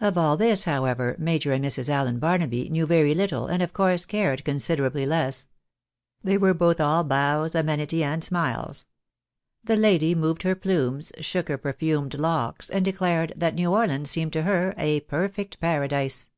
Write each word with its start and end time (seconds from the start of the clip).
Of 0.00 0.16
all 0.16 0.36
this, 0.36 0.62
however, 0.62 1.16
Major 1.18 1.50
and 1.52 1.64
Mrs. 1.64 1.88
Allen 1.88 2.20
Barnaby 2.20 2.68
knew 2.68 2.86
very 2.86 3.16
little, 3.16 3.48
and 3.48 3.60
of 3.64 3.72
course, 3.72 4.04
cared 4.06 4.44
considerably 4.44 5.04
less. 5.06 5.48
They 6.22 6.38
were 6.38 6.54
both 6.54 6.80
aU 6.80 7.02
bows, 7.02 7.52
amenity, 7.56 8.04
and 8.04 8.22
smiles. 8.22 8.86
The 9.64 9.74
lady 9.74 10.14
moved 10.14 10.42
her 10.44 10.54
plumes, 10.54 11.10
shook 11.18 11.48
her 11.48 11.58
perfumed 11.58 12.14
locks, 12.14 12.70
and 12.70 12.84
declared 12.84 13.32
that 13.34 13.56
New 13.56 13.72
Orleans 13.72 14.08
seemed 14.08 14.32
to 14.34 14.42
her 14.44 14.72
a 14.78 15.00
perfect 15.00 15.58
paradise. 15.58 16.30